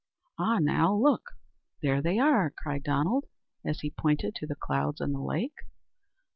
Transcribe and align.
"Ah! 0.39 0.57
now, 0.57 0.95
look, 0.95 1.33
there 1.83 2.01
they 2.01 2.17
are," 2.17 2.49
cried 2.57 2.81
Donald, 2.83 3.25
as 3.63 3.81
he 3.81 3.91
pointed 3.91 4.33
to 4.33 4.47
the 4.47 4.55
clouds 4.55 4.99
in 4.99 5.11
the 5.11 5.21
lake. 5.21 5.59